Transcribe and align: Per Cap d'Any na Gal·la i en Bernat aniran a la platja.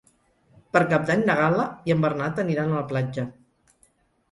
Per 0.77 0.81
Cap 0.93 1.05
d'Any 1.09 1.21
na 1.27 1.35
Gal·la 1.41 1.67
i 1.91 1.95
en 1.97 2.03
Bernat 2.07 2.43
aniran 2.47 2.75
a 2.75 2.81
la 2.83 2.89
platja. 2.95 3.29